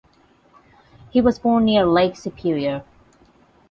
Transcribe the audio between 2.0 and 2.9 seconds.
Superior.